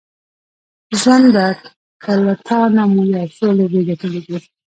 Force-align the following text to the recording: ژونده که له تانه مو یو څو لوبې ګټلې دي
ژونده 0.99 1.47
که 2.03 2.11
له 2.25 2.33
تانه 2.47 2.83
مو 2.93 3.03
یو 3.15 3.27
څو 3.37 3.47
لوبې 3.57 3.81
ګټلې 3.89 4.21
دي 4.27 4.37